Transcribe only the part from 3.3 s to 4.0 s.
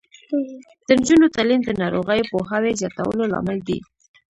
لامل دی.